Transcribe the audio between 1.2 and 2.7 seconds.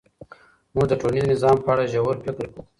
نظام په اړه ژور فکر کوو.